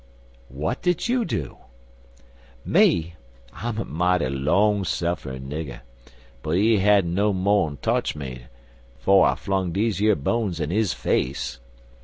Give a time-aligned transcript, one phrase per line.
[0.49, 1.57] "What did you do?"
[2.65, 3.13] "Me?
[3.53, 5.81] I'm a mighty long sufferin' nigger,
[6.41, 8.45] but he hadn't no mo'n totch me
[8.97, 11.59] 'fo' I flung dese yer bones in his face."